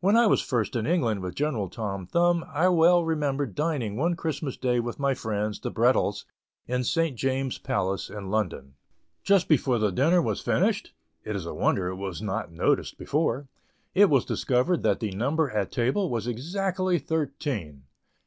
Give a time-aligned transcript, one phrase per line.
[0.00, 4.16] When I was first in England with General Tom Thumb, I well remember dining one
[4.16, 6.26] Christmas day with my friends, the Brettells,
[6.66, 7.16] in St.
[7.16, 8.74] James's Palace, in London.
[9.24, 10.92] Just before the dinner was finished
[11.24, 13.48] (it is a wonder it was not noticed before)
[13.94, 17.84] it was discovered that the number at table was exactly thirteen.